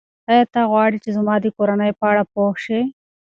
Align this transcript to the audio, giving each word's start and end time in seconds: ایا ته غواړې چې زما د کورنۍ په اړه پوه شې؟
ایا 0.31 0.43
ته 0.53 0.61
غواړې 0.71 0.97
چې 1.03 1.09
زما 1.17 1.35
د 1.41 1.45
کورنۍ 1.57 1.91
په 1.99 2.03
اړه 2.11 2.23
پوه 2.33 2.51
شې؟ 2.63 2.79